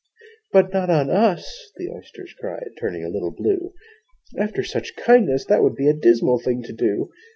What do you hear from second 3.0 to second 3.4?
a little